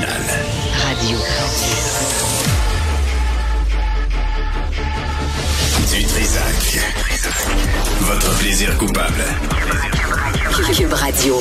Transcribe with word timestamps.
Radio. 0.00 1.18
Du 5.90 6.02
Trisac. 6.06 6.80
Votre 8.00 8.38
plaisir 8.38 8.74
coupable. 8.78 9.22
Cube 10.74 10.94
Radio. 10.94 11.36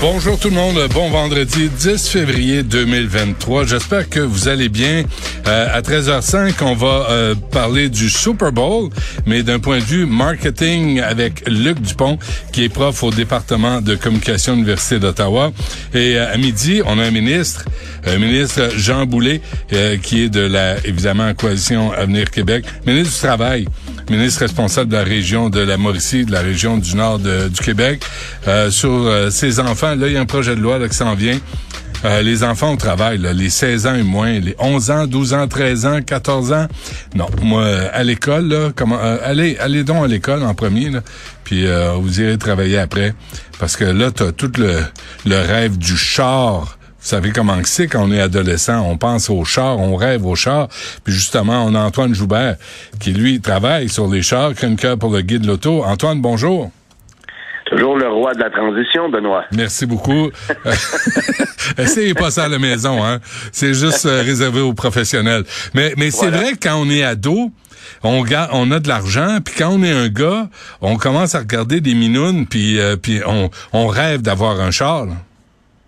Bonjour 0.00 0.38
tout 0.38 0.50
le 0.50 0.54
monde, 0.54 0.78
bon 0.92 1.08
vendredi 1.08 1.68
10 1.68 2.08
février 2.08 2.62
2023. 2.62 3.64
J'espère 3.64 4.08
que 4.08 4.20
vous 4.20 4.48
allez 4.48 4.68
bien. 4.68 5.04
Euh, 5.46 5.66
à 5.72 5.80
13h05, 5.80 6.52
on 6.62 6.74
va 6.74 7.06
euh, 7.08 7.34
parler 7.34 7.88
du 7.88 8.10
Super 8.10 8.52
Bowl, 8.52 8.90
mais 9.24 9.42
d'un 9.42 9.60
point 9.60 9.78
de 9.78 9.84
vue 9.84 10.04
marketing 10.04 11.00
avec 11.00 11.48
Luc 11.48 11.80
Dupont, 11.80 12.18
qui 12.52 12.64
est 12.64 12.68
prof 12.68 13.02
au 13.02 13.10
département 13.10 13.80
de 13.80 13.94
communication 13.94 14.52
de 14.52 14.58
l'Université 14.58 14.98
d'Ottawa. 14.98 15.52
Et 15.94 16.16
euh, 16.16 16.32
à 16.32 16.36
midi, 16.36 16.82
on 16.84 16.98
a 16.98 17.04
un 17.04 17.10
ministre, 17.10 17.64
un 18.06 18.18
ministre 18.18 18.70
Jean 18.76 19.06
Boulet, 19.06 19.40
qui 20.02 20.24
est 20.24 20.28
de 20.28 20.40
la, 20.40 20.76
évidemment, 20.84 21.32
Coalition 21.34 21.92
Avenir 21.92 22.30
Québec, 22.30 22.64
ministre 22.86 23.14
du 23.14 23.20
Travail 23.20 23.66
ministre 24.10 24.40
responsable 24.40 24.90
de 24.90 24.96
la 24.96 25.04
région 25.04 25.50
de 25.50 25.60
la 25.60 25.76
Mauricie, 25.76 26.24
de 26.24 26.32
la 26.32 26.40
région 26.40 26.78
du 26.78 26.96
nord 26.96 27.18
du 27.18 27.60
Québec, 27.62 28.04
sur 28.70 29.10
ses 29.30 29.60
enfants. 29.60 29.94
Là, 29.94 30.06
il 30.08 30.12
y 30.12 30.16
a 30.16 30.20
un 30.20 30.26
projet 30.26 30.56
de 30.56 30.60
loi 30.60 30.78
là, 30.78 30.88
qui 30.88 30.96
s'en 30.96 31.14
vient. 31.14 31.38
Euh, 32.04 32.20
les 32.20 32.44
enfants 32.44 32.74
au 32.74 32.76
travail, 32.76 33.16
là, 33.18 33.32
les 33.32 33.48
16 33.48 33.86
ans 33.86 33.94
et 33.94 34.02
moins, 34.02 34.38
les 34.38 34.54
11 34.58 34.90
ans, 34.90 35.06
12 35.06 35.32
ans, 35.32 35.48
13 35.48 35.86
ans, 35.86 36.02
14 36.02 36.52
ans. 36.52 36.66
Non, 37.14 37.26
moi, 37.42 37.66
à 37.92 38.02
l'école, 38.02 38.48
là, 38.48 38.72
comment, 38.76 38.98
euh, 39.02 39.16
allez, 39.24 39.56
allez 39.58 39.84
donc 39.84 40.04
à 40.04 40.06
l'école 40.06 40.42
en 40.42 40.54
premier, 40.54 40.90
là, 40.90 41.00
puis 41.44 41.66
euh, 41.66 41.92
vous 41.92 42.20
irez 42.20 42.36
travailler 42.36 42.78
après. 42.78 43.14
Parce 43.58 43.76
que 43.76 43.84
là, 43.84 44.10
tu 44.10 44.22
as 44.22 44.32
tout 44.32 44.52
le, 44.58 44.80
le 45.24 45.36
rêve 45.36 45.78
du 45.78 45.96
char. 45.96 46.76
Vous 47.04 47.10
savez 47.10 47.32
comment 47.32 47.58
c'est 47.64 47.86
quand 47.86 48.08
on 48.08 48.12
est 48.12 48.20
adolescent, 48.20 48.80
on 48.80 48.96
pense 48.96 49.28
au 49.28 49.44
char, 49.44 49.78
on 49.78 49.94
rêve 49.94 50.24
au 50.24 50.34
char. 50.34 50.68
Puis 51.04 51.12
justement, 51.12 51.62
on 51.66 51.74
a 51.74 51.80
Antoine 51.80 52.14
Joubert 52.14 52.56
qui, 52.98 53.12
lui, 53.12 53.42
travaille 53.42 53.90
sur 53.90 54.08
les 54.08 54.22
chars, 54.22 54.52
cœur 54.54 54.96
pour 54.96 55.12
le 55.12 55.20
guide 55.20 55.44
loto. 55.44 55.84
Antoine, 55.84 56.22
bonjour. 56.22 56.70
Toujours 57.66 57.98
le 57.98 58.08
roi 58.08 58.32
de 58.32 58.40
la 58.40 58.48
transition, 58.48 59.10
Benoît. 59.10 59.44
Merci 59.52 59.84
beaucoup. 59.84 60.30
Essayez 61.78 62.14
pas 62.14 62.30
ça 62.30 62.44
à 62.44 62.48
la 62.48 62.58
maison, 62.58 63.04
hein. 63.04 63.18
C'est 63.52 63.74
juste 63.74 64.06
euh, 64.06 64.22
réservé 64.22 64.62
aux 64.62 64.72
professionnels. 64.72 65.44
Mais, 65.74 65.92
mais 65.98 66.10
c'est 66.10 66.30
vrai 66.30 66.52
que 66.52 66.68
quand 66.68 66.76
on 66.76 66.88
est 66.88 67.02
ado, 67.02 67.50
on, 68.02 68.24
on 68.52 68.70
a 68.70 68.80
de 68.80 68.88
l'argent, 68.88 69.40
puis 69.44 69.54
quand 69.58 69.68
on 69.68 69.82
est 69.82 69.92
un 69.92 70.08
gars, 70.08 70.48
on 70.80 70.96
commence 70.96 71.34
à 71.34 71.40
regarder 71.40 71.82
des 71.82 71.94
minounes, 71.94 72.46
puis, 72.46 72.80
euh, 72.80 72.96
puis 72.96 73.20
on, 73.26 73.50
on 73.74 73.88
rêve 73.88 74.22
d'avoir 74.22 74.58
un 74.58 74.70
char. 74.70 75.06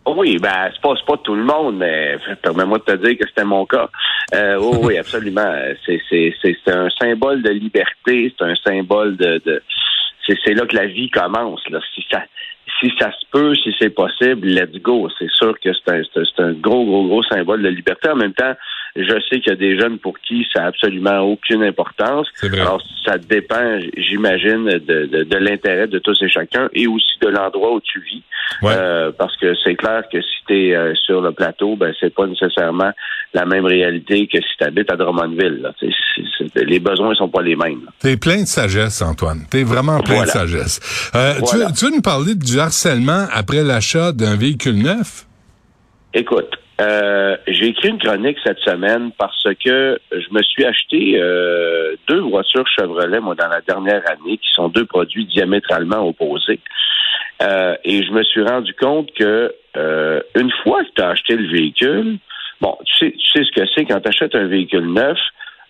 Oui, 0.07 0.39
ben 0.39 0.71
c'est 0.73 0.81
pas 0.81 0.95
pas 1.07 1.17
tout 1.19 1.35
le 1.35 1.43
monde, 1.43 1.79
mais 1.79 2.17
permets-moi 2.43 2.79
de 2.79 2.85
te 2.85 2.97
dire 3.05 3.19
que 3.19 3.27
c'était 3.29 3.45
mon 3.45 3.67
cas. 3.67 3.89
Euh, 4.35 4.57
oui, 4.83 4.99
absolument. 4.99 5.53
C'est 5.85 6.01
c'est 6.09 6.35
c'est 6.41 6.57
un 6.69 6.89
symbole 6.91 7.43
de 7.43 7.51
liberté, 7.51 8.33
c'est 8.37 8.45
un 8.45 8.55
symbole 8.65 9.17
de, 9.17 9.41
de 9.45 9.63
c'est 10.29 10.55
là 10.55 10.67
que 10.67 10.77
la 10.77 10.87
vie 10.87 11.11
commence. 11.11 11.69
Là. 11.71 11.81
Si 11.95 12.05
ça 12.11 12.23
si 12.81 12.93
ça 12.99 13.11
se 13.11 13.27
peut, 13.31 13.55
si 13.55 13.75
c'est 13.79 13.91
possible, 13.91 14.49
let's 14.49 14.81
go. 14.83 15.09
C'est 15.19 15.31
sûr 15.31 15.59
que 15.61 15.71
c'est 15.73 15.93
un, 15.93 16.45
un, 16.45 16.53
gros, 16.53 16.85
gros, 16.85 17.07
gros 17.07 17.23
symbole 17.25 17.63
de 17.63 17.69
liberté. 17.69 18.11
En 18.11 18.17
même 18.17 18.35
temps, 18.35 18.55
je 18.97 19.21
sais 19.29 19.41
qu'il 19.41 19.49
y 19.49 19.53
a 19.53 19.57
des 19.57 19.79
jeunes 19.79 19.99
pour 19.99 20.19
qui 20.21 20.47
ça 20.53 20.61
n'a 20.61 20.67
absolument 20.67 21.21
aucune 21.21 21.63
importance. 21.63 22.29
Alors, 22.43 22.83
ça 23.05 23.19
dépend, 23.19 23.79
j'imagine, 23.97 24.65
de, 24.65 25.07
de, 25.07 25.25
de 25.25 25.37
l'intérêt 25.37 25.87
de 25.87 25.99
tous 25.99 26.21
et 26.23 26.29
chacun 26.29 26.69
et 26.73 26.87
aussi 26.87 27.19
de 27.21 27.29
l'endroit 27.29 27.73
où 27.73 27.81
tu 27.81 28.01
vis. 28.01 28.23
Euh, 28.63 29.13
parce 29.17 29.37
que 29.37 29.55
c'est 29.65 29.75
clair 29.75 30.05
que 30.11 30.21
si 30.21 30.37
tu 30.47 30.69
es 30.69 30.75
euh, 30.75 30.95
sur 30.95 31.21
le 31.21 31.33
plateau, 31.33 31.77
ben 31.77 31.93
c'est 32.01 32.15
pas 32.15 32.27
nécessairement 32.27 32.91
la 33.35 33.45
même 33.45 33.67
réalité 33.67 34.27
que 34.27 34.39
si 34.39 34.57
tu 34.59 34.65
habites 34.65 34.91
à 34.91 34.97
Drummondville. 34.97 35.61
Là. 35.63 35.73
les 36.55 36.79
besoins 36.79 37.15
sont 37.15 37.29
pas 37.29 37.43
les 37.43 37.57
mêmes. 37.57 37.83
T'es 37.99 38.17
plein 38.17 38.43
de 38.43 38.47
sagesse, 38.47 39.03
Antoine. 39.03 39.47
T'es 39.51 39.63
vraiment 39.63 40.01
plein 40.01 40.23
de 40.23 40.29
sagesse. 40.29 41.11
Euh, 41.15 41.35
tu, 41.49 41.57
veux, 41.57 41.67
tu 41.77 41.85
veux 41.85 41.91
nous 41.91 42.03
parler 42.03 42.35
du 42.35 42.59
harcèlement 42.59 43.27
après 43.33 43.63
l'achat 43.63 44.13
d'un 44.13 44.37
véhicule 44.37 44.83
neuf? 44.83 45.27
Écoute, 46.15 46.57
euh, 46.81 47.37
j'ai 47.47 47.69
écrit 47.69 47.89
une 47.89 47.99
chronique 47.99 48.37
cette 48.45 48.59
semaine 48.59 49.11
parce 49.19 49.47
que 49.65 49.99
je 50.13 50.27
me 50.31 50.43
suis 50.43 50.65
acheté 50.65 51.19
euh, 51.19 51.97
deux 52.07 52.21
voitures 52.21 52.67
Chevrolet, 52.69 53.21
moi, 53.21 53.35
dans 53.35 53.49
la 53.49 53.63
dernière 53.63 54.03
année, 54.11 54.37
qui 54.37 54.53
sont 54.53 54.69
deux 54.69 54.85
produits 54.85 55.27
diamétralement 55.27 56.07
opposés. 56.07 56.61
Euh, 57.43 57.77
et 57.85 58.03
je 58.03 58.13
me 58.13 58.23
suis 58.25 58.43
rendu 58.43 58.75
compte 58.75 59.13
que 59.15 59.55
une 60.35 60.51
fois 60.63 60.83
que 60.85 60.91
tu 60.97 61.03
as 61.03 61.09
acheté 61.11 61.37
le 61.37 61.51
véhicule, 61.51 62.19
bon, 62.61 62.77
tu 62.85 62.97
sais, 62.97 63.13
tu 63.13 63.27
sais 63.31 63.45
ce 63.45 63.61
que 63.61 63.67
c'est 63.75 63.85
quand 63.85 64.01
tu 64.01 64.09
achètes 64.09 64.35
un 64.35 64.47
véhicule 64.47 64.91
neuf, 64.91 65.19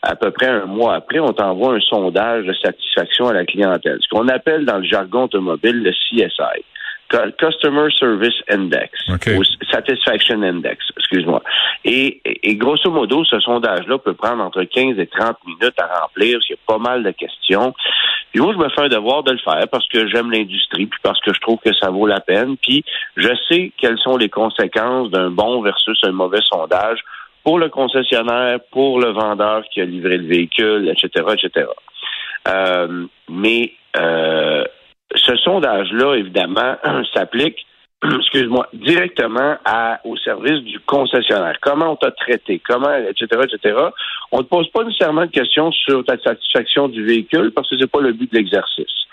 à 0.03 0.15
peu 0.15 0.31
près 0.31 0.47
un 0.47 0.67
mois 0.67 0.95
après, 0.95 1.19
on 1.19 1.33
t'envoie 1.33 1.75
un 1.75 1.81
sondage 1.81 2.47
de 2.47 2.53
satisfaction 2.55 3.29
à 3.29 3.33
la 3.33 3.45
clientèle, 3.45 3.99
ce 4.01 4.09
qu'on 4.09 4.29
appelle 4.29 4.65
dans 4.65 4.79
le 4.79 4.85
jargon 4.85 5.25
automobile 5.25 5.83
le 5.83 5.91
CSI. 5.91 6.63
Customer 7.39 7.89
Service 7.99 8.35
Index, 8.49 8.91
ou 9.09 9.45
Satisfaction 9.71 10.43
Index, 10.43 10.85
excuse-moi. 10.97 11.43
Et, 11.85 12.21
et, 12.25 12.57
grosso 12.57 12.91
modo, 12.91 13.25
ce 13.25 13.39
sondage-là 13.41 13.99
peut 13.99 14.15
prendre 14.15 14.43
entre 14.43 14.65
15 14.65 14.99
et 14.99 15.07
30 15.07 15.37
minutes 15.47 15.79
à 15.79 16.01
remplir, 16.01 16.35
parce 16.35 16.47
qu'il 16.47 16.57
y 16.57 16.59
a 16.59 16.67
pas 16.67 16.79
mal 16.79 17.03
de 17.03 17.11
questions. 17.13 17.75
Puis 18.33 18.41
moi, 18.41 18.53
je 18.53 18.59
me 18.59 18.69
fais 18.69 18.83
un 18.83 18.89
devoir 18.89 19.23
de 19.23 19.33
le 19.33 19.39
faire 19.39 19.67
parce 19.71 19.89
que 19.89 20.07
j'aime 20.09 20.31
l'industrie, 20.31 20.87
puis 20.87 21.01
parce 21.03 21.21
que 21.21 21.33
je 21.33 21.41
trouve 21.41 21.59
que 21.65 21.73
ça 21.75 21.91
vaut 21.91 22.07
la 22.07 22.21
peine, 22.21 22.57
puis 22.57 22.85
je 23.17 23.29
sais 23.49 23.73
quelles 23.79 23.99
sont 23.99 24.17
les 24.17 24.29
conséquences 24.29 25.11
d'un 25.11 25.31
bon 25.31 25.63
versus 25.63 25.99
un 26.03 26.13
mauvais 26.13 26.43
sondage 26.43 26.99
pour 27.45 27.59
le 27.59 27.69
concessionnaire, 27.69 28.59
pour 28.73 29.01
le 29.01 29.13
vendeur 29.13 29.63
qui 29.73 29.81
a 29.81 29.85
livré 29.85 30.19
le 30.19 30.27
véhicule, 30.27 30.89
etc., 30.89 31.25
etc. 31.33 31.69
Euh, 32.49 33.07
mais 33.29 33.73
euh, 33.97 34.65
ce 35.15 35.37
sondage-là, 35.37 36.15
évidemment, 36.15 36.77
s'applique, 37.15 37.67
excuse-moi, 38.05 38.69
directement 38.73 39.57
à, 39.65 40.01
au 40.05 40.17
service 40.17 40.63
du 40.65 40.79
concessionnaire. 40.81 41.57
Comment 41.61 41.93
on 41.93 41.97
t'a 41.97 42.11
traité, 42.11 42.61
comment, 42.67 42.95
etc., 42.95 43.27
etc. 43.45 43.79
On 44.33 44.39
ne 44.39 44.43
te 44.43 44.49
pose 44.49 44.69
pas 44.71 44.85
nécessairement 44.85 45.27
de 45.27 45.31
questions 45.31 45.73
sur 45.73 46.05
ta 46.05 46.19
satisfaction 46.19 46.89
du 46.89 47.05
véhicule 47.05 47.53
parce 47.53 47.69
que 47.71 47.77
c'est 47.79 47.91
pas 47.91 48.01
le 48.01 48.13
but 48.13 48.31
de 48.31 48.39
l'exercice. 48.39 49.07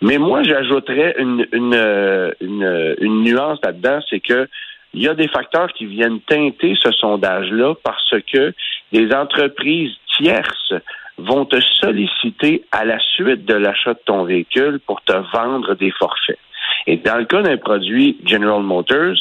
Mais 0.00 0.18
moi, 0.18 0.42
j'ajouterais 0.42 1.16
une, 1.18 1.46
une, 1.52 2.34
une, 2.40 2.96
une 3.00 3.22
nuance 3.22 3.58
là-dedans, 3.62 4.00
c'est 4.08 4.20
que 4.20 4.48
il 4.94 5.02
y 5.02 5.08
a 5.08 5.14
des 5.14 5.28
facteurs 5.28 5.72
qui 5.72 5.86
viennent 5.86 6.20
teinter 6.20 6.76
ce 6.80 6.92
sondage-là 6.92 7.74
parce 7.82 8.14
que 8.32 8.54
les 8.92 9.12
entreprises 9.12 9.92
tierces 10.16 10.72
vont 11.18 11.44
te 11.44 11.60
solliciter 11.80 12.64
à 12.72 12.84
la 12.84 12.98
suite 12.98 13.44
de 13.44 13.54
l'achat 13.54 13.94
de 13.94 14.00
ton 14.04 14.24
véhicule 14.24 14.80
pour 14.86 15.00
te 15.02 15.12
vendre 15.32 15.74
des 15.74 15.90
forfaits. 15.92 16.38
Et 16.86 16.96
dans 16.98 17.16
le 17.16 17.24
cas 17.24 17.42
d'un 17.42 17.56
produit 17.56 18.18
General 18.24 18.62
Motors, 18.62 19.16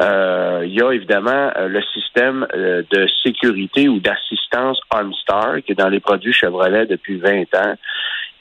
euh, 0.00 0.62
il 0.64 0.72
y 0.72 0.82
a 0.82 0.90
évidemment 0.90 1.50
euh, 1.56 1.68
le 1.68 1.82
système 1.82 2.46
euh, 2.54 2.82
de 2.90 3.06
sécurité 3.22 3.88
ou 3.88 4.00
d'assistance 4.00 4.80
OnStar 4.92 5.62
qui 5.64 5.72
est 5.72 5.78
dans 5.78 5.88
les 5.88 6.00
produits 6.00 6.32
Chevrolet 6.32 6.86
depuis 6.86 7.18
20 7.18 7.54
ans. 7.54 7.74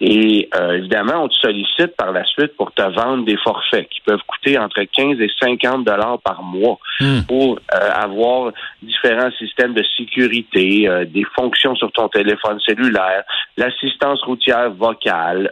Et 0.06 0.50
euh, 0.54 0.80
évidemment, 0.80 1.24
on 1.24 1.28
te 1.30 1.36
sollicite 1.36 1.96
par 1.96 2.12
la 2.12 2.26
suite 2.26 2.58
pour 2.58 2.74
te 2.74 2.82
vendre 2.82 3.24
des 3.24 3.38
forfaits 3.38 3.88
qui 3.88 4.02
peuvent 4.02 4.20
coûter 4.28 4.58
entre 4.58 4.84
15 4.84 5.18
et 5.22 5.30
50 5.42 5.86
dollars 5.86 6.20
par 6.20 6.44
mois 6.44 6.78
hmm. 7.00 7.22
pour 7.26 7.58
euh, 7.74 7.90
avoir 7.94 8.52
différents 8.82 9.32
systèmes 9.40 9.74
de 9.74 9.82
sécurité, 9.96 10.90
euh, 10.90 11.06
des 11.06 11.24
fonctions 11.38 11.74
sur 11.76 11.90
ton 11.94 12.10
téléphone 12.10 12.60
cellulaire, 12.60 13.24
l'assistance 13.56 14.22
routière 14.24 14.72
vocale. 14.72 15.50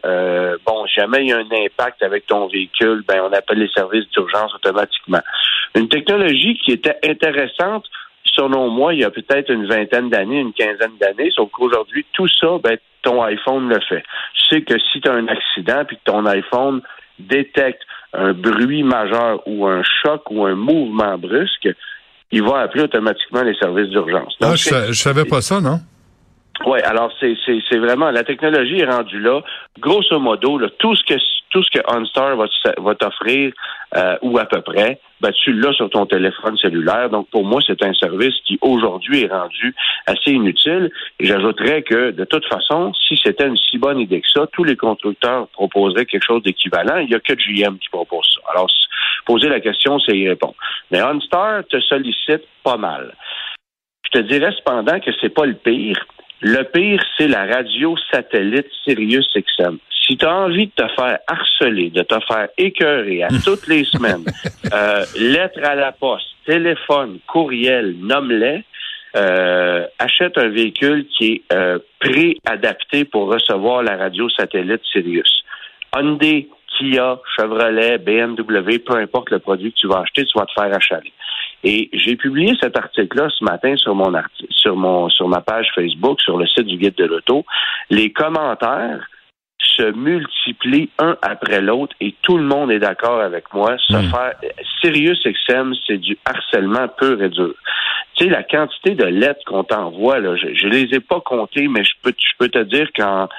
bon, 0.65 0.85
jamais 0.87 1.19
il 1.21 1.29
y 1.29 1.31
a 1.31 1.37
un 1.37 1.65
impact 1.65 2.03
avec 2.03 2.27
ton 2.27 2.47
véhicule, 2.47 3.05
ben 3.07 3.21
on 3.23 3.31
appelle 3.31 3.59
les 3.59 3.69
services 3.69 4.09
d'urgence 4.09 4.53
automatiquement. 4.53 5.21
Une 5.75 5.87
technologie 5.87 6.59
qui 6.65 6.73
était 6.73 6.97
intéressante 7.07 7.85
selon 8.25 8.69
moi, 8.69 8.93
il 8.93 9.01
y 9.01 9.03
a 9.03 9.09
peut-être 9.09 9.49
une 9.49 9.65
vingtaine 9.65 10.09
d'années, 10.09 10.39
une 10.39 10.53
quinzaine 10.53 10.97
d'années, 10.99 11.31
sauf 11.35 11.49
qu'aujourd'hui, 11.51 12.05
tout 12.13 12.27
ça, 12.27 12.57
ben, 12.63 12.77
ton 13.01 13.21
iPhone 13.23 13.67
le 13.69 13.79
fait. 13.87 14.03
Tu 14.33 14.55
sais 14.55 14.61
que 14.61 14.77
si 14.79 15.01
tu 15.01 15.09
as 15.09 15.13
un 15.13 15.27
accident 15.27 15.83
puis 15.85 15.97
que 15.97 16.03
ton 16.05 16.25
iPhone 16.25 16.81
détecte 17.19 17.81
un 18.13 18.33
bruit 18.33 18.83
majeur 18.83 19.41
ou 19.45 19.67
un 19.67 19.81
choc 19.83 20.29
ou 20.29 20.45
un 20.45 20.55
mouvement 20.55 21.17
brusque, 21.17 21.69
il 22.31 22.43
va 22.43 22.61
appeler 22.61 22.83
automatiquement 22.83 23.43
les 23.43 23.55
services 23.55 23.89
d'urgence. 23.89 24.35
Ah, 24.41 24.55
je, 24.55 24.91
je 24.91 24.93
savais 24.93 25.25
pas 25.25 25.41
ça, 25.41 25.59
non? 25.59 25.79
Oui, 26.65 26.79
alors 26.81 27.11
c'est, 27.19 27.35
c'est, 27.45 27.77
vraiment 27.77 28.11
la 28.11 28.23
technologie 28.23 28.79
est 28.79 28.85
rendue 28.85 29.19
là. 29.19 29.41
Grosso 29.79 30.19
modo, 30.19 30.59
là, 30.59 30.69
tout 30.77 30.95
ce 30.95 31.03
que 31.03 31.19
tout 31.49 31.63
ce 31.63 31.69
que 31.71 31.79
OnStar 31.87 32.35
va, 32.37 32.45
va 32.77 32.95
t'offrir 32.95 33.51
euh, 33.97 34.15
ou 34.21 34.37
à 34.37 34.45
peu 34.45 34.61
près, 34.61 34.99
ben, 35.19 35.31
tu 35.31 35.51
l'as 35.53 35.73
sur 35.73 35.89
ton 35.89 36.05
téléphone 36.05 36.57
cellulaire. 36.57 37.09
Donc 37.09 37.29
pour 37.29 37.43
moi, 37.43 37.59
c'est 37.65 37.83
un 37.83 37.93
service 37.93 38.35
qui 38.45 38.57
aujourd'hui 38.61 39.23
est 39.23 39.31
rendu 39.31 39.75
assez 40.05 40.31
inutile. 40.31 40.89
Et 41.19 41.25
j'ajouterais 41.25 41.81
que 41.81 42.11
de 42.11 42.23
toute 42.25 42.45
façon, 42.45 42.93
si 42.93 43.17
c'était 43.21 43.47
une 43.47 43.57
si 43.57 43.77
bonne 43.77 43.99
idée 43.99 44.21
que 44.21 44.29
ça, 44.29 44.47
tous 44.53 44.63
les 44.63 44.77
constructeurs 44.77 45.47
proposeraient 45.49 46.05
quelque 46.05 46.25
chose 46.25 46.43
d'équivalent. 46.43 46.97
Il 46.97 47.07
n'y 47.07 47.15
a 47.15 47.19
que 47.19 47.33
GM 47.33 47.77
qui 47.79 47.89
propose 47.89 48.25
ça. 48.33 48.41
Alors 48.51 48.67
poser 49.25 49.49
la 49.49 49.59
question, 49.59 49.99
c'est 49.99 50.17
y 50.17 50.29
répondre. 50.29 50.55
Mais 50.89 51.01
OnStar 51.01 51.65
te 51.69 51.79
sollicite 51.81 52.47
pas 52.63 52.77
mal. 52.77 53.13
Je 54.05 54.19
te 54.19 54.25
dirais 54.25 54.53
cependant 54.57 54.99
que 54.99 55.11
c'est 55.19 55.33
pas 55.33 55.45
le 55.45 55.53
pire. 55.53 55.97
Le 56.41 56.63
pire, 56.63 57.03
c'est 57.17 57.27
la 57.27 57.45
radio 57.45 57.95
satellite 58.11 58.65
Sirius 58.83 59.29
XM. 59.35 59.77
Si 60.07 60.17
tu 60.17 60.25
as 60.25 60.35
envie 60.35 60.65
de 60.65 60.71
te 60.71 60.87
faire 60.95 61.19
harceler, 61.27 61.91
de 61.91 62.01
te 62.01 62.15
faire 62.27 62.47
écœurer 62.57 63.21
à 63.23 63.27
toutes 63.45 63.67
les 63.67 63.83
semaines, 63.83 64.25
euh, 64.73 65.05
lettres 65.19 65.59
à 65.63 65.75
la 65.75 65.91
poste, 65.91 66.25
téléphone, 66.47 67.19
courriel, 67.27 67.95
nomme-les, 67.99 68.63
euh, 69.15 69.85
achète 69.99 70.37
un 70.39 70.49
véhicule 70.49 71.05
qui 71.15 71.33
est 71.33 71.53
euh, 71.53 71.77
préadapté 71.99 73.05
pour 73.05 73.31
recevoir 73.31 73.83
la 73.83 73.95
radio 73.95 74.27
satellite 74.29 74.81
Sirius. 74.91 75.43
Hyundai, 75.95 76.47
Kia, 76.77 77.19
Chevrolet, 77.35 77.99
BMW, 77.99 78.79
peu 78.79 78.95
importe 78.95 79.29
le 79.29 79.37
produit 79.37 79.71
que 79.73 79.77
tu 79.77 79.87
vas 79.87 79.99
acheter, 79.99 80.25
tu 80.25 80.39
vas 80.39 80.47
te 80.47 80.53
faire 80.53 80.75
achaler. 80.75 81.13
Et 81.63 81.89
j'ai 81.93 82.15
publié 82.15 82.53
cet 82.61 82.77
article-là 82.77 83.29
ce 83.29 83.43
matin 83.43 83.75
sur 83.77 83.93
mon 83.95 84.11
sur 84.49 84.75
mon 84.75 85.09
sur 85.09 85.27
ma 85.27 85.41
page 85.41 85.67
Facebook, 85.75 86.19
sur 86.21 86.37
le 86.37 86.47
site 86.47 86.65
du 86.65 86.77
guide 86.77 86.95
de 86.95 87.05
l'auto. 87.05 87.45
Les 87.89 88.11
commentaires 88.11 89.07
se 89.59 89.91
multiplient 89.91 90.89
un 90.99 91.15
après 91.21 91.61
l'autre 91.61 91.95
et 92.01 92.15
tout 92.21 92.37
le 92.37 92.43
monde 92.43 92.71
est 92.71 92.79
d'accord 92.79 93.21
avec 93.21 93.53
moi. 93.53 93.77
Se 93.77 93.95
hmm. 93.95 94.09
faire 94.09 94.33
Sirius 94.81 95.23
XM, 95.23 95.73
c'est 95.85 95.97
du 95.97 96.17
harcèlement 96.25 96.87
pur 96.87 97.21
et 97.21 97.29
dur. 97.29 97.53
Tu 98.15 98.25
sais, 98.25 98.29
la 98.29 98.43
quantité 98.43 98.95
de 98.95 99.05
lettres 99.05 99.41
qu'on 99.45 99.63
t'envoie, 99.63 100.19
là, 100.19 100.35
je, 100.35 100.53
je 100.53 100.67
les 100.67 100.93
ai 100.95 100.99
pas 100.99 101.21
comptées, 101.21 101.67
mais 101.67 101.83
je 101.83 101.93
peux, 102.01 102.13
je 102.17 102.33
peux 102.37 102.49
te 102.49 102.63
dire 102.63 102.89
qu'en 102.95 103.29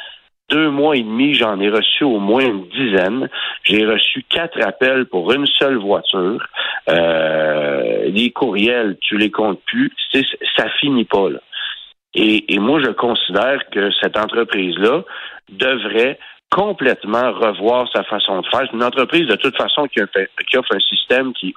deux 0.53 0.69
mois 0.69 0.97
et 0.97 1.03
demi, 1.03 1.35
j'en 1.35 1.59
ai 1.61 1.71
reçu 1.71 2.05
au 2.05 2.19
moins 2.19 2.45
une 2.45 2.69
dizaine. 2.69 3.29
J'ai 3.65 3.87
reçu 3.87 4.23
quatre 4.29 4.61
appels 4.63 5.07
pour 5.07 5.33
une 5.33 5.47
seule 5.47 5.77
voiture. 5.77 6.47
Euh, 6.91 8.09
les 8.09 8.31
courriels, 8.31 8.99
tu 9.01 9.17
les 9.17 9.31
comptes 9.31 9.63
plus. 9.65 9.91
Ça 10.57 10.69
finit 10.81 11.07
pas 11.07 11.31
là. 11.31 11.41
Et, 12.15 12.55
et 12.55 12.59
moi, 12.59 12.81
je 12.85 12.91
considère 12.91 13.61
que 13.71 13.91
cette 14.03 14.19
entreprise-là 14.19 15.05
devrait 15.49 16.19
complètement 16.53 17.33
revoir 17.33 17.89
sa 17.95 18.05
façon 18.05 18.43
de 18.43 18.47
faire. 18.49 18.61
C'est 18.67 18.77
une 18.77 18.85
entreprise 18.85 19.27
de 19.27 19.37
toute 19.37 19.57
façon 19.57 19.89
qui, 19.89 20.01
offre 20.03 20.75
un 20.75 20.81
système 20.81 21.33
qui, 21.33 21.55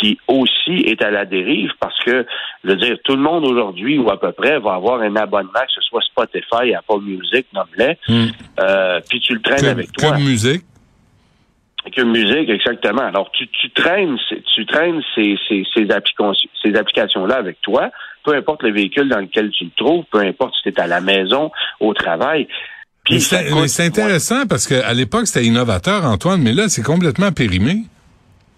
qui 0.00 0.18
aussi 0.26 0.82
est 0.84 1.00
à 1.00 1.12
la 1.12 1.24
dérive 1.24 1.70
parce 1.78 1.96
que, 2.04 2.26
je 2.64 2.70
veux 2.70 2.76
dire, 2.76 2.96
tout 3.04 3.14
le 3.14 3.22
monde 3.22 3.44
aujourd'hui 3.44 3.98
ou 3.98 4.10
à 4.10 4.18
peu 4.18 4.32
près 4.32 4.58
va 4.58 4.74
avoir 4.74 5.00
un 5.00 5.14
abonnement, 5.14 5.52
que 5.52 5.72
ce 5.72 5.80
soit 5.82 6.02
Spotify, 6.02 6.74
Apple 6.74 7.02
Music, 7.02 7.46
nomme-les, 7.54 7.98
hmm. 8.08 8.26
euh, 8.58 9.00
puis 9.08 9.20
tu 9.20 9.34
le 9.34 9.40
traînes 9.40 9.64
avec 9.64 9.92
toi. 9.92 10.10
Comme 10.10 10.24
musique. 10.24 10.62
Comme 11.94 12.10
musique, 12.10 12.48
exactement. 12.48 13.02
Alors, 13.02 13.30
tu, 13.30 13.46
tu 13.46 13.70
traînes, 13.70 14.18
tu 14.56 14.66
traînes 14.66 15.02
ces, 15.14 15.38
ces, 15.48 15.64
ces, 15.72 15.88
ces 16.64 16.74
applications-là 16.74 17.36
avec 17.36 17.60
toi, 17.62 17.90
peu 18.24 18.34
importe 18.34 18.64
le 18.64 18.72
véhicule 18.72 19.08
dans 19.08 19.20
lequel 19.20 19.50
tu 19.50 19.66
le 19.66 19.70
trouves, 19.76 20.04
peu 20.10 20.18
importe 20.18 20.52
si 20.56 20.62
tu 20.64 20.68
es 20.70 20.80
à 20.80 20.88
la 20.88 21.00
maison, 21.00 21.52
au 21.78 21.94
travail. 21.94 22.48
C'est 23.08 23.86
intéressant 23.86 24.46
parce 24.48 24.66
qu'à 24.66 24.92
l'époque, 24.92 25.26
c'était 25.26 25.46
innovateur, 25.46 26.04
Antoine, 26.04 26.42
mais 26.42 26.52
là, 26.52 26.68
c'est 26.68 26.82
complètement 26.82 27.32
périmé. 27.32 27.84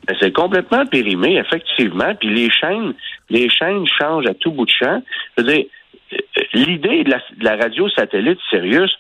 Ben, 0.07 0.17
c'est 0.21 0.33
complètement 0.33 0.87
périmé, 0.87 1.37
effectivement. 1.37 2.15
Puis 2.15 2.31
les 2.35 2.51
chaînes, 2.51 2.95
les 3.29 3.49
chaînes 3.51 3.87
changent 4.01 4.27
à 4.27 4.35
tout 4.35 4.53
bout 4.53 4.65
de 4.65 4.71
champ. 4.71 5.03
Je 5.37 5.43
veux 5.43 5.53
dire, 5.53 5.65
euh, 6.13 6.43
l'idée 6.55 7.05
de 7.05 7.15
la, 7.41 7.57
radio 7.57 7.89
satellite 7.91 8.39
sérieuse, 8.51 8.93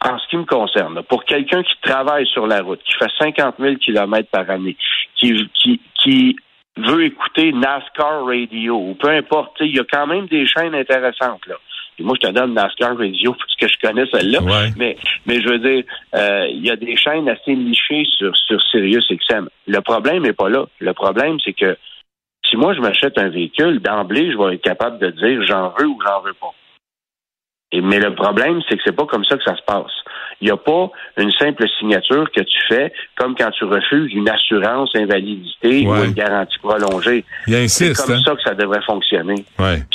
en 0.00 0.18
ce 0.18 0.28
qui 0.28 0.36
me 0.36 0.44
concerne, 0.44 1.02
pour 1.02 1.24
quelqu'un 1.24 1.62
qui 1.62 1.74
travaille 1.82 2.26
sur 2.26 2.46
la 2.46 2.62
route, 2.62 2.80
qui 2.84 2.92
fait 2.98 3.10
50 3.18 3.56
000 3.58 3.76
kilomètres 3.76 4.30
par 4.30 4.48
année, 4.50 4.76
qui, 5.16 5.48
qui, 5.54 5.80
qui 6.02 6.36
veut 6.76 7.04
écouter 7.04 7.52
NASCAR 7.52 8.24
Radio, 8.24 8.76
ou 8.76 8.94
peu 8.94 9.08
importe, 9.08 9.56
il 9.60 9.76
y 9.76 9.80
a 9.80 9.84
quand 9.90 10.06
même 10.06 10.26
des 10.26 10.46
chaînes 10.46 10.74
intéressantes 10.74 11.46
là 11.46 11.56
moi, 12.00 12.16
je 12.20 12.28
te 12.28 12.32
donne 12.32 12.54
NASCAR 12.54 12.96
Radio 12.96 13.32
parce 13.38 13.54
que 13.54 13.68
je 13.68 13.86
connais 13.86 14.06
celle-là. 14.12 14.40
Mais, 14.76 14.96
mais 15.26 15.40
je 15.40 15.48
veux 15.48 15.58
dire, 15.58 15.84
euh, 16.14 16.46
il 16.50 16.64
y 16.64 16.70
a 16.70 16.76
des 16.76 16.96
chaînes 16.96 17.28
assez 17.28 17.54
nichées 17.54 18.06
sur, 18.16 18.36
sur 18.36 18.60
Sirius 18.62 19.06
XM. 19.10 19.48
Le 19.66 19.80
problème 19.80 20.22
n'est 20.22 20.32
pas 20.32 20.48
là. 20.48 20.66
Le 20.80 20.92
problème, 20.92 21.38
c'est 21.44 21.52
que 21.52 21.76
si 22.48 22.56
moi, 22.56 22.74
je 22.74 22.80
m'achète 22.80 23.18
un 23.18 23.28
véhicule, 23.28 23.80
d'emblée, 23.80 24.30
je 24.32 24.36
vais 24.36 24.54
être 24.54 24.62
capable 24.62 24.98
de 24.98 25.10
dire 25.10 25.42
j'en 25.46 25.72
veux 25.78 25.86
ou 25.86 25.98
j'en 26.04 26.20
veux 26.20 26.34
pas. 26.34 26.54
Et, 27.74 27.80
mais 27.80 27.98
le 27.98 28.14
problème, 28.14 28.60
c'est 28.68 28.76
que 28.76 28.82
c'est 28.84 28.94
pas 28.94 29.06
comme 29.06 29.24
ça 29.24 29.36
que 29.36 29.42
ça 29.42 29.56
se 29.56 29.62
passe. 29.66 29.92
Il 30.40 30.46
n'y 30.46 30.52
a 30.52 30.56
pas 30.56 30.90
une 31.16 31.32
simple 31.32 31.64
signature 31.78 32.30
que 32.30 32.40
tu 32.40 32.58
fais 32.68 32.92
comme 33.16 33.34
quand 33.34 33.50
tu 33.50 33.64
refuses 33.64 34.12
une 34.12 34.28
assurance 34.28 34.90
invalidité 34.94 35.86
ou 35.86 35.94
une 35.94 36.12
garantie 36.12 36.58
prolongée. 36.58 37.24
C'est 37.66 37.92
comme 37.94 38.14
hein? 38.14 38.20
ça 38.24 38.34
que 38.34 38.42
ça 38.42 38.54
devrait 38.54 38.82
fonctionner. 38.82 39.44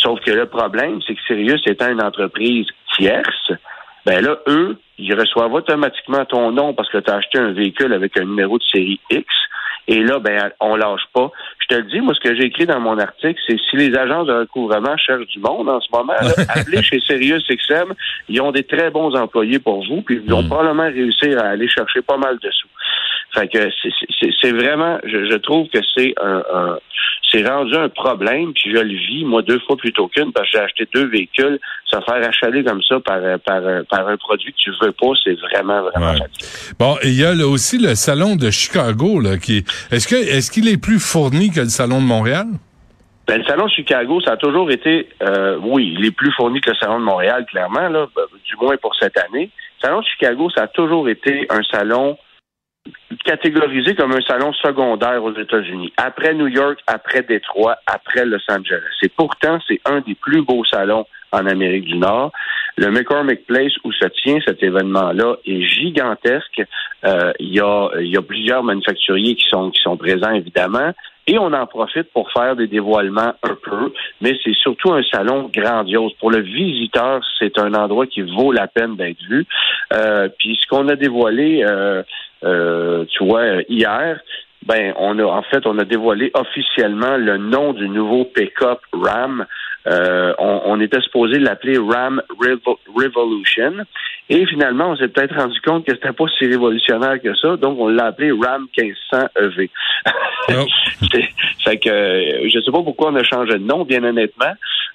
Sauf 0.01 0.19
que 0.21 0.31
le 0.31 0.45
problème, 0.45 0.99
c'est 1.05 1.13
que 1.13 1.21
Sirius 1.27 1.61
étant 1.67 1.89
une 1.89 2.01
entreprise 2.01 2.67
tierce, 2.97 3.51
ben 4.05 4.23
là, 4.23 4.37
eux, 4.47 4.77
ils 4.97 5.13
reçoivent 5.13 5.53
automatiquement 5.53 6.25
ton 6.25 6.51
nom 6.51 6.73
parce 6.73 6.89
que 6.89 6.97
tu 6.97 7.09
as 7.09 7.15
acheté 7.15 7.37
un 7.37 7.53
véhicule 7.53 7.93
avec 7.93 8.17
un 8.17 8.25
numéro 8.25 8.57
de 8.57 8.63
série 8.63 8.99
X. 9.09 9.25
Et 9.91 10.03
là, 10.03 10.19
ben, 10.19 10.51
on 10.59 10.75
lâche 10.75 11.07
pas. 11.15 11.31
Je 11.61 11.75
te 11.75 11.81
le 11.81 11.89
dis, 11.89 11.99
moi, 11.99 12.13
ce 12.13 12.19
que 12.19 12.35
j'ai 12.35 12.45
écrit 12.45 12.67
dans 12.67 12.79
mon 12.79 12.99
article, 12.99 13.39
c'est 13.47 13.57
si 13.57 13.75
les 13.75 13.97
agences 13.97 14.27
de 14.27 14.33
recouvrement 14.33 14.95
cherchent 14.97 15.25
du 15.25 15.39
monde 15.39 15.67
en 15.67 15.81
ce 15.81 15.87
moment, 15.91 16.13
appelez 16.49 16.83
chez 16.83 16.99
Sirius 16.99 17.43
XM. 17.49 17.95
Ils 18.29 18.39
ont 18.39 18.51
des 18.51 18.63
très 18.63 18.91
bons 18.91 19.15
employés 19.15 19.57
pour 19.57 19.83
vous, 19.87 20.03
puis 20.03 20.21
ils 20.23 20.29
vont 20.29 20.43
mm. 20.43 20.47
probablement 20.47 20.83
réussir 20.83 21.39
à 21.39 21.47
aller 21.47 21.67
chercher 21.67 22.03
pas 22.03 22.17
mal 22.17 22.37
de 22.37 22.51
sous. 22.51 22.67
Fait 23.33 23.47
que 23.47 23.69
c'est 24.41 24.51
vraiment, 24.51 24.97
je, 25.03 25.35
trouve 25.37 25.67
que 25.69 25.79
c'est 25.95 26.13
un, 26.21 26.43
c'est 27.31 27.47
rendu 27.47 27.75
un 27.75 27.89
problème, 27.89 28.53
puis 28.53 28.71
je 28.73 28.79
le 28.79 28.93
vis, 28.93 29.23
moi, 29.23 29.41
deux 29.41 29.59
fois 29.59 29.77
plutôt 29.77 30.07
qu'une, 30.07 30.31
parce 30.31 30.47
que 30.47 30.57
j'ai 30.57 30.63
acheté 30.63 30.87
deux 30.93 31.07
véhicules. 31.07 31.59
Se 31.85 31.97
faire 32.01 32.27
achaler 32.27 32.63
comme 32.63 32.81
ça 32.81 32.99
par, 32.99 33.19
par, 33.45 33.61
par 33.89 34.07
un 34.07 34.17
produit 34.17 34.51
que 34.51 34.57
tu 34.57 34.71
veux 34.81 34.91
pas, 34.91 35.11
c'est 35.23 35.39
vraiment, 35.39 35.81
vraiment 35.83 36.13
Bon, 36.79 36.95
il 37.03 37.19
y 37.19 37.25
a 37.25 37.33
aussi 37.47 37.77
le 37.77 37.95
salon 37.95 38.35
de 38.35 38.49
Chicago, 38.49 39.19
là, 39.19 39.37
qui 39.37 39.63
est-ce 39.91 40.07
que 40.07 40.15
est-ce 40.15 40.51
qu'il 40.51 40.67
est 40.67 40.81
plus 40.81 40.99
fourni 40.99 41.51
que 41.51 41.61
le 41.61 41.69
salon 41.69 42.01
de 42.01 42.07
Montréal? 42.07 42.47
Ben, 43.27 43.37
le 43.37 43.45
salon 43.45 43.65
de 43.65 43.71
Chicago, 43.71 44.19
ça 44.21 44.31
a 44.31 44.37
toujours 44.37 44.71
été, 44.71 45.07
euh, 45.21 45.57
oui, 45.61 45.95
il 45.95 46.03
est 46.03 46.11
plus 46.11 46.31
fourni 46.31 46.61
que 46.61 46.71
le 46.71 46.75
salon 46.77 46.99
de 46.99 47.03
Montréal, 47.03 47.45
clairement, 47.47 47.87
là, 47.87 48.07
ben, 48.15 48.23
du 48.43 48.55
moins 48.59 48.75
pour 48.77 48.95
cette 48.95 49.17
année. 49.19 49.51
Le 49.81 49.87
salon 49.87 49.99
de 49.99 50.05
Chicago, 50.05 50.49
ça 50.49 50.63
a 50.63 50.67
toujours 50.67 51.07
été 51.09 51.45
un 51.51 51.61
salon 51.61 52.17
catégorisé 53.23 53.95
comme 53.95 54.13
un 54.13 54.21
salon 54.21 54.53
secondaire 54.53 55.23
aux 55.23 55.35
États-Unis. 55.35 55.93
Après 55.97 56.33
New 56.33 56.47
York, 56.47 56.79
après 56.87 57.23
Détroit, 57.23 57.77
après 57.85 58.25
Los 58.25 58.39
Angeles. 58.49 58.95
Et 59.01 59.09
pourtant, 59.09 59.59
c'est 59.67 59.81
un 59.85 60.01
des 60.01 60.15
plus 60.15 60.41
beaux 60.41 60.63
salons 60.65 61.05
en 61.31 61.45
Amérique 61.45 61.85
du 61.85 61.97
Nord. 61.97 62.31
Le 62.77 62.91
McCormick 62.91 63.45
Place 63.45 63.73
où 63.83 63.91
se 63.91 64.07
tient 64.07 64.39
cet 64.45 64.63
événement-là 64.63 65.35
est 65.45 65.61
gigantesque. 65.63 66.61
Euh, 67.05 67.31
il, 67.39 67.53
y 67.53 67.59
a, 67.59 67.89
y 67.99 68.17
a 68.17 68.21
plusieurs 68.21 68.63
manufacturiers 68.63 69.35
qui 69.35 69.47
sont, 69.49 69.69
qui 69.71 69.81
sont 69.81 69.97
présents, 69.97 70.31
évidemment. 70.31 70.93
Et 71.29 71.37
on 71.37 71.53
en 71.53 71.67
profite 71.67 72.11
pour 72.11 72.31
faire 72.31 72.55
des 72.55 72.65
dévoilements 72.65 73.33
un 73.43 73.55
peu, 73.63 73.93
mais 74.19 74.35
c'est 74.43 74.55
surtout 74.55 74.93
un 74.93 75.03
salon 75.03 75.47
grandiose. 75.53 76.11
Pour 76.19 76.31
le 76.31 76.39
visiteur, 76.39 77.21
c'est 77.37 77.59
un 77.59 77.75
endroit 77.75 78.07
qui 78.07 78.21
vaut 78.21 78.51
la 78.51 78.65
peine 78.65 78.95
d'être 78.95 79.21
vu. 79.29 79.45
Euh, 79.93 80.27
puis 80.39 80.57
ce 80.59 80.65
qu'on 80.67 80.87
a 80.87 80.95
dévoilé, 80.95 81.63
euh, 81.63 82.01
euh, 82.43 83.05
tu 83.11 83.23
vois, 83.23 83.61
hier, 83.69 84.19
ben 84.65 84.95
on 84.97 85.19
a 85.19 85.23
en 85.23 85.43
fait 85.43 85.67
on 85.67 85.77
a 85.77 85.85
dévoilé 85.85 86.31
officiellement 86.33 87.15
le 87.17 87.37
nom 87.37 87.73
du 87.73 87.87
nouveau 87.87 88.25
pick-up 88.25 88.79
Ram 88.91 89.45
Euh, 89.89 90.33
on, 90.37 90.61
on, 90.65 90.79
était 90.81 91.01
supposé 91.01 91.39
l'appeler 91.39 91.77
RAM 91.77 92.21
Revolution. 92.95 93.73
Et 94.29 94.45
finalement, 94.45 94.91
on 94.91 94.95
s'est 94.95 95.07
peut-être 95.07 95.35
rendu 95.35 95.59
compte 95.61 95.85
que 95.85 95.93
c'était 95.95 96.13
pas 96.13 96.25
si 96.37 96.45
révolutionnaire 96.45 97.19
que 97.21 97.33
ça, 97.35 97.57
donc 97.57 97.79
on 97.79 97.87
l'a 97.87 98.05
appelé 98.05 98.31
RAM 98.31 98.67
1500 98.77 99.27
EV. 99.41 99.69
Oh. 100.49 100.65
fait 101.63 101.77
que 101.77 102.47
je 102.47 102.61
sais 102.63 102.71
pas 102.71 102.83
pourquoi 102.83 103.11
on 103.11 103.15
a 103.15 103.23
changé 103.23 103.53
de 103.53 103.63
nom, 103.63 103.85
bien 103.85 104.03
honnêtement. 104.03 104.53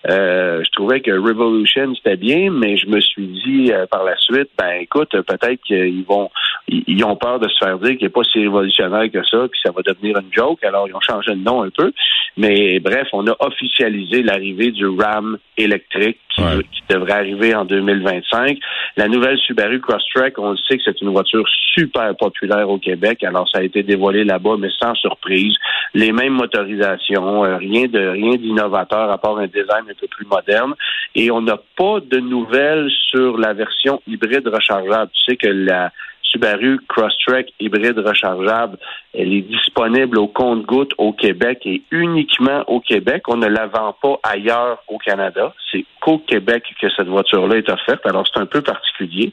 Euh, 0.08 0.62
je 0.62 0.70
trouvais 0.70 1.00
que 1.00 1.10
Revolution 1.10 1.94
c'était 1.94 2.16
bien, 2.16 2.50
mais 2.50 2.76
je 2.76 2.86
me 2.86 3.00
suis 3.00 3.26
dit 3.26 3.72
euh, 3.72 3.86
par 3.86 4.04
la 4.04 4.16
suite, 4.18 4.50
ben 4.58 4.82
écoute, 4.82 5.10
peut-être 5.10 5.62
qu'ils 5.62 6.04
vont, 6.04 6.30
ils, 6.68 7.02
ont 7.04 7.16
peur 7.16 7.40
de 7.40 7.48
se 7.48 7.56
faire 7.58 7.78
dire 7.78 7.96
qu'il 7.96 8.06
n'est 8.06 8.10
pas 8.10 8.22
si 8.24 8.40
révolutionnaire 8.40 9.10
que 9.10 9.24
ça, 9.24 9.48
puis 9.50 9.60
ça 9.64 9.72
va 9.72 9.80
devenir 9.82 10.18
une 10.18 10.32
joke. 10.32 10.62
Alors 10.62 10.86
ils 10.88 10.94
ont 10.94 11.00
changé 11.00 11.30
de 11.30 11.42
nom 11.42 11.62
un 11.62 11.70
peu, 11.70 11.90
mais 12.36 12.80
bref, 12.80 13.08
on 13.12 13.26
a 13.26 13.36
officialisé 13.40 14.22
l'arrivée 14.22 14.72
du 14.72 14.83
RAM 14.88 15.38
électrique 15.56 16.18
qui, 16.36 16.42
devrait 16.88 17.12
arriver 17.12 17.54
en 17.54 17.64
2025. 17.64 18.58
La 18.96 19.08
nouvelle 19.08 19.38
Subaru 19.38 19.80
Crosstrek, 19.80 20.38
on 20.38 20.50
le 20.50 20.56
sait 20.68 20.76
que 20.76 20.82
c'est 20.84 21.00
une 21.00 21.10
voiture 21.10 21.44
super 21.74 22.14
populaire 22.16 22.68
au 22.68 22.78
Québec. 22.78 23.22
Alors 23.22 23.48
ça 23.48 23.58
a 23.58 23.62
été 23.62 23.82
dévoilé 23.82 24.24
là-bas, 24.24 24.56
mais 24.58 24.68
sans 24.80 24.94
surprise. 24.94 25.54
Les 25.94 26.12
mêmes 26.12 26.34
motorisations, 26.34 27.44
euh, 27.44 27.56
rien 27.56 27.86
de 27.86 28.08
rien 28.08 28.36
d'innovateur 28.36 29.10
à 29.10 29.18
part 29.18 29.38
un 29.38 29.46
design 29.46 29.84
un 29.90 29.94
peu 29.98 30.06
plus 30.08 30.26
moderne. 30.26 30.74
Et 31.14 31.30
on 31.30 31.40
n'a 31.40 31.58
pas 31.76 32.00
de 32.00 32.18
nouvelles 32.18 32.90
sur 33.10 33.38
la 33.38 33.52
version 33.52 34.02
hybride 34.06 34.46
rechargeable. 34.48 35.10
Tu 35.14 35.32
sais 35.32 35.36
que 35.36 35.48
la 35.48 35.92
Subaru 36.34 36.80
Crosstrek 36.88 37.52
hybride 37.60 37.98
rechargeable, 37.98 38.78
elle 39.12 39.32
est 39.32 39.42
disponible 39.42 40.18
au 40.18 40.26
compte-goutte 40.26 40.92
au 40.98 41.12
Québec 41.12 41.60
et 41.64 41.82
uniquement 41.92 42.64
au 42.66 42.80
Québec. 42.80 43.22
On 43.28 43.36
ne 43.36 43.46
la 43.46 43.66
vend 43.66 43.94
pas 44.02 44.18
ailleurs 44.24 44.78
au 44.88 44.98
Canada. 44.98 45.54
C'est 45.70 45.84
qu'au 46.00 46.18
Québec 46.18 46.64
que 46.80 46.88
cette 46.96 47.06
voiture-là 47.06 47.56
est 47.56 47.68
offerte. 47.68 48.04
Alors, 48.04 48.26
c'est 48.26 48.40
un 48.40 48.46
peu 48.46 48.60
particulier. 48.60 49.32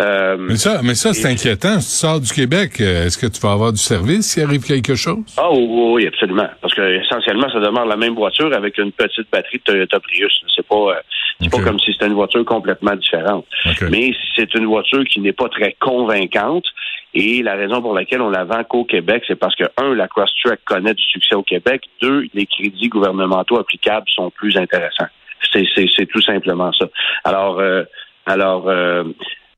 Euh, 0.00 0.36
mais 0.38 0.56
ça, 0.56 0.80
mais 0.82 0.94
ça 0.94 1.12
c'est 1.12 1.28
inquiétant. 1.28 1.80
Si 1.80 1.90
tu 1.90 2.06
sors 2.06 2.20
du 2.20 2.32
Québec, 2.32 2.80
euh, 2.80 3.06
est-ce 3.06 3.18
que 3.18 3.26
tu 3.26 3.40
vas 3.40 3.52
avoir 3.52 3.72
du 3.72 3.78
service 3.78 4.32
s'il 4.32 4.42
arrive 4.42 4.64
quelque 4.64 4.94
chose? 4.94 5.34
Ah 5.36 5.50
oui, 5.52 6.06
absolument. 6.06 6.48
Parce 6.60 6.74
que 6.74 6.82
essentiellement, 7.02 7.48
ça 7.52 7.60
demeure 7.60 7.86
la 7.86 7.96
même 7.96 8.14
voiture 8.14 8.52
avec 8.52 8.78
une 8.78 8.92
petite 8.92 9.30
batterie 9.30 9.58
de 9.58 9.62
Toyota 9.62 10.00
Prius. 10.00 10.32
C'est 10.54 10.66
pas, 10.66 10.74
euh, 10.74 11.00
c'est 11.40 11.50
pas 11.50 11.62
comme 11.62 11.78
si 11.78 11.92
c'était 11.92 12.06
une 12.06 12.14
voiture 12.14 12.44
complètement 12.44 12.94
différente. 12.96 13.46
Mais 13.90 14.12
c'est 14.36 14.54
une 14.54 14.66
voiture 14.66 15.04
qui 15.04 15.20
n'est 15.20 15.32
pas 15.32 15.48
très 15.48 15.76
convaincante. 15.80 16.64
Et 17.12 17.42
la 17.42 17.54
raison 17.54 17.82
pour 17.82 17.94
laquelle 17.94 18.20
on 18.20 18.30
la 18.30 18.44
vend 18.44 18.62
qu'au 18.64 18.84
Québec, 18.84 19.24
c'est 19.26 19.36
parce 19.36 19.56
que, 19.56 19.64
un, 19.78 19.94
la 19.94 20.06
Crosstrek 20.06 20.60
connaît 20.64 20.94
du 20.94 21.02
succès 21.02 21.34
au 21.34 21.42
Québec. 21.42 21.82
Deux, 22.00 22.26
les 22.34 22.46
crédits 22.46 22.88
gouvernementaux 22.88 23.58
applicables 23.58 24.06
sont 24.08 24.30
plus 24.30 24.56
intéressants. 24.56 25.08
C'est 25.52 26.06
tout 26.06 26.20
simplement 26.20 26.70
ça. 26.72 26.86
Alors, 27.24 27.58
euh, 27.58 27.82
alors 28.26 28.68
euh, 28.68 29.04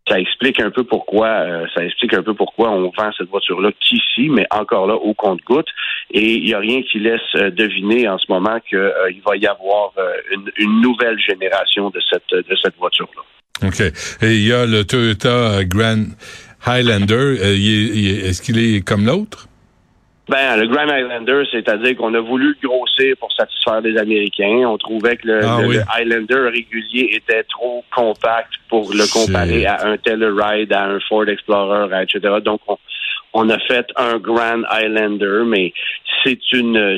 ça 0.09 0.19
explique 0.19 0.61
un 0.61 0.71
peu 0.71 0.85
pourquoi 0.85 1.29
euh, 1.29 1.67
ça 1.75 1.85
explique 1.85 2.15
un 2.15 2.23
peu 2.23 2.35
pourquoi 2.35 2.71
on 2.71 2.91
vend 2.97 3.11
cette 3.17 3.29
voiture-là 3.29 3.71
qu'ici, 3.81 4.29
mais 4.29 4.47
encore 4.51 4.87
là 4.87 4.95
au 4.95 5.15
compte-goutte. 5.15 5.69
Et 6.11 6.35
il 6.35 6.45
n'y 6.45 6.55
a 6.55 6.59
rien 6.59 6.83
qui 6.83 6.99
laisse 6.99 7.21
deviner 7.35 8.09
en 8.09 8.19
ce 8.19 8.27
moment 8.29 8.59
qu'il 8.69 9.23
va 9.25 9.37
y 9.37 9.47
avoir 9.47 9.93
une, 10.33 10.51
une, 10.59 10.81
nouvelle 10.81 11.19
génération 11.19 11.91
de 11.91 12.01
cette 12.11 12.47
de 12.47 12.57
cette 12.57 12.77
voiture-là. 12.77 13.23
OK. 13.69 13.81
Et 14.23 14.35
il 14.35 14.47
y 14.47 14.53
a 14.53 14.67
le 14.67 14.85
Toyota 14.85 15.65
Grand 15.65 16.05
Highlander. 16.67 17.37
Est-ce 17.41 18.43
qu'il 18.43 18.59
est 18.59 18.87
comme 18.87 19.07
l'autre? 19.07 19.49
Ben, 20.29 20.57
le 20.57 20.69
Grand 20.69 20.89
Highlander, 20.89 21.43
c'est-à-dire 21.51 21.97
qu'on 21.97 22.15
a 22.15 22.21
voulu 22.21 22.57
le 22.61 22.69
grossir 22.69 23.17
pour 23.19 23.33
satisfaire 23.33 23.81
les 23.81 23.99
Américains. 23.99 24.69
On 24.69 24.79
trouvait 24.79 25.17
que 25.17 25.27
le, 25.27 25.41
ah 25.45 25.59
Highlander 25.97 26.49
régulier 26.49 27.11
était 27.13 27.43
trop 27.45 27.85
compact 27.95 28.53
pour 28.69 28.93
le 28.93 29.13
comparer 29.13 29.67
à 29.67 29.85
un 29.85 29.97
Telluride, 29.97 30.73
à 30.73 30.85
un 30.85 31.01
Ford 31.01 31.29
Explorer, 31.29 31.89
etc. 32.03 32.37
Donc, 32.45 32.61
on, 33.33 33.51
a 33.51 33.59
fait 33.59 33.87
un 33.97 34.19
Grand 34.19 34.63
Highlander, 34.71 35.43
mais 35.45 35.73
c'est 36.23 36.53
une... 36.53 36.97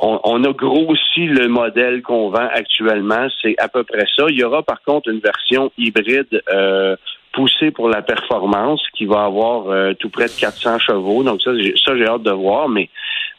On, 0.00 0.20
on, 0.24 0.42
a 0.44 0.52
grossi 0.52 1.26
le 1.26 1.46
modèle 1.46 2.02
qu'on 2.02 2.30
vend 2.30 2.48
actuellement. 2.52 3.28
C'est 3.40 3.54
à 3.58 3.68
peu 3.68 3.84
près 3.84 4.06
ça. 4.16 4.26
Il 4.28 4.38
y 4.38 4.42
aura 4.42 4.62
par 4.62 4.82
contre 4.82 5.10
une 5.10 5.20
version 5.20 5.72
hybride 5.76 6.42
euh, 6.52 6.96
poussé 7.38 7.70
pour 7.70 7.88
la 7.88 8.02
performance 8.02 8.82
qui 8.94 9.06
va 9.06 9.22
avoir 9.22 9.68
euh, 9.68 9.94
tout 9.94 10.10
près 10.10 10.26
de 10.26 10.40
400 10.40 10.80
chevaux. 10.80 11.22
Donc 11.22 11.40
ça, 11.40 11.52
ça 11.84 11.96
j'ai 11.96 12.04
hâte 12.04 12.24
de 12.24 12.32
voir, 12.32 12.68
mais 12.68 12.90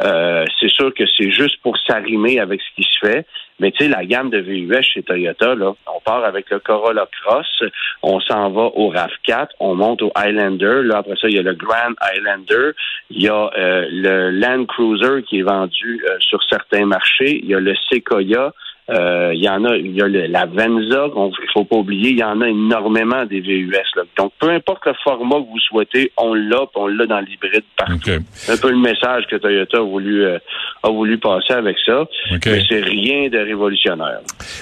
euh, 0.04 0.46
c'est 0.58 0.70
sûr 0.70 0.94
que 0.94 1.04
c'est 1.18 1.32
juste 1.32 1.62
pour 1.62 1.78
s'arrimer 1.86 2.40
avec 2.40 2.62
ce 2.62 2.76
qui 2.78 2.88
se 2.90 3.06
fait. 3.06 3.26
Mais 3.60 3.72
tu 3.72 3.84
sais, 3.84 3.90
la 3.90 4.06
gamme 4.06 4.30
de 4.30 4.40
VUS 4.40 4.82
chez 4.84 5.04
Toyota, 5.04 5.54
là, 5.54 5.74
on 5.94 6.00
part 6.00 6.24
avec 6.24 6.50
le 6.50 6.60
Corolla 6.60 7.10
Cross, 7.22 7.64
on 8.02 8.22
s'en 8.22 8.50
va 8.52 8.72
au 8.74 8.94
RAV4, 8.94 9.48
on 9.60 9.76
monte 9.76 10.02
au 10.02 10.14
Highlander. 10.16 10.80
Là, 10.84 11.00
après 11.00 11.18
ça, 11.20 11.28
il 11.28 11.36
y 11.36 11.40
a 11.40 11.42
le 11.42 11.56
Grand 11.56 11.94
Highlander, 12.00 12.72
il 13.10 13.22
y 13.22 13.28
a 13.28 13.52
euh, 13.58 13.86
le 13.92 14.30
Land 14.32 14.64
Cruiser 14.64 15.24
qui 15.28 15.40
est 15.40 15.44
vendu 15.44 16.02
sur 16.20 16.42
certains 16.44 16.86
marchés, 16.86 17.42
il 17.44 17.50
y 17.50 17.54
a 17.54 17.60
le 17.60 17.76
Sequoia, 17.92 18.54
euh, 18.90 19.32
il 19.34 19.44
y 19.44 19.50
en 19.50 19.64
a, 19.66 19.76
il 19.76 19.96
y 19.96 20.02
a 20.02 20.08
la 20.08 20.46
Venza, 20.46 21.08
il 21.16 21.32
faut 21.54 21.64
pas 21.64 21.76
oublier, 21.76 22.12
il 22.12 22.20
y 22.20 22.24
en 22.24 22.42
a 22.42 22.48
énormément 22.50 23.26
des 23.26 23.40
VUS. 23.40 23.72
Là. 23.96 24.04
Donc, 24.18 24.32
peu 24.40 24.50
importe 24.50 24.86
le 24.86 24.94
format 25.04 25.36
que 25.36 25.50
vous 25.52 25.60
souhaitez, 25.60 26.12
on 26.18 26.34
l'a, 26.34 26.62
on 26.76 26.88
l'a 26.88 27.06
dans 27.06 27.20
l'hybride 27.20 27.64
partout. 27.78 28.00
C'est 28.34 28.52
un 28.54 28.58
peu 28.58 28.72
le 28.72 28.80
message 28.80 29.26
que 29.30 29.36
Toyota 29.36 29.78
a 29.78 29.82
voulu 29.82 30.24
euh, 30.24 30.40
a 30.84 30.90
voulu 30.90 31.18
passer 31.18 31.54
avec 31.54 31.78
ça. 31.86 32.06
Mais 32.32 32.64
c'est 32.68 32.84
rien 32.84 33.30
de 33.30 33.38
révolutionnaire. 33.38 34.22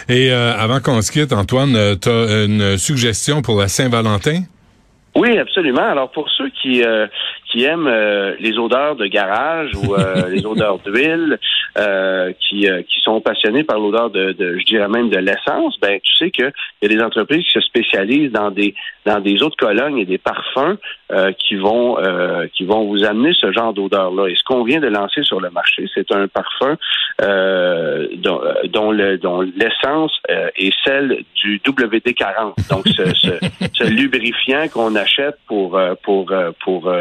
Et 0.10 0.32
euh, 0.32 0.54
avant 0.58 0.80
qu'on 0.80 1.02
se 1.02 1.12
quitte, 1.12 1.32
Antoine, 1.32 1.98
tu 2.02 2.10
as 2.10 2.46
une 2.46 2.78
suggestion 2.78 3.42
pour 3.42 3.60
la 3.60 3.68
Saint-Valentin? 3.68 4.42
Oui, 5.16 5.38
absolument. 5.38 5.90
Alors 5.90 6.12
pour 6.12 6.30
ceux 6.30 6.50
qui 6.62 6.84
qui 7.58 7.64
aiment 7.64 7.90
les 8.40 8.58
odeurs 8.60 8.96
de 8.96 9.08
garage 9.08 9.72
ou 9.76 9.96
les 10.30 10.46
odeurs 10.46 10.78
d'huile, 10.80 11.40
euh, 11.78 12.34
qui, 12.40 12.68
euh, 12.68 12.82
qui 12.82 13.00
sont 13.02 13.22
passionnés 13.22 13.64
par 13.64 13.78
l'odeur 13.78 14.10
de, 14.10 14.32
de, 14.32 14.58
je 14.58 14.66
dirais 14.66 14.88
même 14.88 15.10
de 15.10 15.18
l'essence, 15.18 15.80
ben 15.80 16.00
tu 16.02 16.16
sais 16.18 16.32
qu'il 16.32 16.52
y 16.82 16.86
a 16.86 16.88
des 16.88 17.00
entreprises 17.00 17.44
qui 17.46 17.52
se 17.52 17.62
spécialisent 17.62 18.32
dans 18.32 18.50
des 18.50 18.74
dans 19.06 19.20
des 19.20 19.44
autres 19.44 19.58
colognes 19.58 20.00
et 20.00 20.06
des 20.06 20.18
parfums 20.18 20.78
euh, 21.12 21.32
qui 21.34 21.56
vont 21.56 21.98
qui 22.54 22.66
vont 22.66 22.88
vous 22.88 23.04
amener 23.04 23.32
ce 23.40 23.52
genre 23.52 23.74
d'odeur-là. 23.74 24.28
Et 24.28 24.36
ce 24.36 24.44
qu'on 24.44 24.64
vient 24.64 24.80
de 24.80 24.88
lancer 24.88 25.22
sur 25.22 25.40
le 25.40 25.52
marché, 25.52 25.86
c'est 25.94 26.12
un 26.12 26.28
parfum 26.28 26.78
dont, 27.20 28.42
dont, 28.66 28.92
le 28.92 29.18
dont 29.18 29.42
l'essence 29.42 30.14
est 30.28 30.74
celle 30.84 31.24
du 31.36 31.60
WD-40. 31.60 32.70
Donc 32.70 32.88
ce, 32.88 33.14
ce, 33.14 33.32
ce 33.74 33.84
lubrifiant 33.88 34.68
qu'on 34.74 34.96
achète 34.96 35.38
pour 35.48 35.80
pour 36.04 36.34
pour 36.64 36.92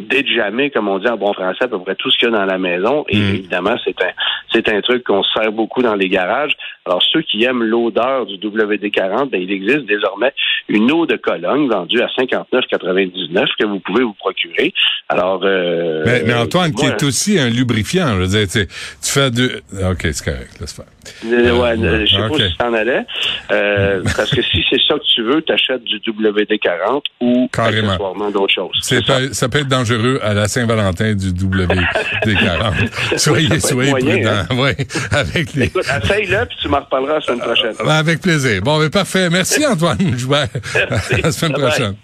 déjammer, 0.00 0.70
comme 0.70 0.88
on 0.88 0.98
dit 0.98 1.08
en 1.08 1.16
bon 1.16 1.32
français, 1.32 1.64
à 1.64 1.68
peu 1.68 1.78
près 1.78 1.94
tout 1.94 2.10
ce 2.10 2.18
qu'il 2.18 2.28
y 2.28 2.34
a 2.34 2.36
dans 2.36 2.44
la 2.44 2.58
maison. 2.58 3.04
Et 3.08 3.16
mm. 3.16 3.34
évidemment, 3.34 3.76
c'est 3.84 4.00
un 4.02 4.10
c'est 4.52 4.68
un 4.68 4.80
truc 4.80 5.04
qu'on 5.04 5.22
sert 5.22 5.52
beaucoup 5.52 5.82
dans 5.82 5.94
les 5.94 6.08
garages. 6.08 6.56
Alors, 6.86 7.02
ceux 7.12 7.22
qui 7.22 7.44
aiment 7.44 7.62
l'odeur 7.62 8.26
du 8.26 8.34
WD-40, 8.34 9.30
ben, 9.30 9.40
il 9.40 9.52
existe 9.52 9.86
désormais 9.86 10.32
une 10.68 10.90
eau 10.90 11.06
de 11.06 11.16
Cologne 11.16 11.68
vendue 11.68 12.00
à 12.00 12.06
59,99 12.06 13.46
que 13.58 13.66
vous 13.66 13.80
pouvez 13.80 14.02
vous 14.02 14.14
procurer. 14.14 14.72
Alors, 15.08 15.40
euh, 15.44 16.04
mais, 16.04 16.34
Antoine, 16.34 16.72
qui 16.72 16.86
est 16.86 17.02
aussi 17.02 17.38
un 17.38 17.48
lubrifiant, 17.48 18.16
je 18.16 18.20
veux 18.20 18.26
dire, 18.26 18.48
tu, 18.48 18.66
fais 19.02 19.30
de... 19.30 19.62
OK, 19.90 20.00
c'est 20.02 20.24
correct, 20.24 20.60
laisse 20.60 20.72
faire. 20.72 20.86
Euh, 21.24 21.58
ouais, 21.58 21.78
euh, 21.78 22.06
je 22.06 22.14
sais 22.14 22.28
pas 22.28 22.48
si 22.48 22.56
t'en 22.56 22.72
allais. 22.72 23.04
Euh, 23.50 24.02
parce 24.16 24.30
que 24.30 24.42
si 24.42 24.64
c'est 24.68 24.80
ça 24.86 24.94
que 24.94 25.04
tu 25.14 25.22
veux, 25.22 25.42
t'achètes 25.42 25.84
du 25.84 25.98
WD-40 25.98 27.02
ou 27.20 27.48
Carrément. 27.52 28.30
d'autres 28.30 28.52
choses. 28.54 28.76
C'est 28.82 29.02
ça. 29.04 29.48
peut 29.48 29.58
être 29.58 29.68
dangereux 29.68 30.20
à 30.22 30.34
la 30.34 30.48
Saint-Valentin 30.48 31.14
du 31.14 31.32
WD-40. 31.32 33.16
soyez, 33.16 33.60
soyez 33.60 33.92
prudents. 33.92 34.30
Hein? 34.50 34.56
Ouais, 34.56 34.76
avec 35.10 35.54
les... 35.54 35.66
Écoute, 35.66 35.84
essaye-le, 35.84 36.46
puis 36.46 36.56
tu 36.62 36.68
m'en 36.68 36.80
reparleras 36.80 37.14
la 37.14 37.20
semaine 37.20 37.40
prochaine. 37.40 37.74
avec 37.88 38.20
plaisir. 38.20 38.62
Bon, 38.62 38.78
mais 38.78 38.90
parfait. 38.90 39.28
Merci, 39.30 39.64
Antoine. 39.66 39.98
À 40.30 41.22
la 41.22 41.32
semaine 41.32 41.52
prochaine. 41.52 41.94